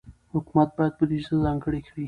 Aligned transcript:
حکومت 0.33 0.69
باید 0.77 0.93
بودجه 0.99 1.35
ځانګړې 1.45 1.81
کړي. 1.87 1.99